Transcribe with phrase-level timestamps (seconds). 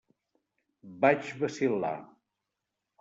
[1.05, 1.95] Vaig vacil·lar.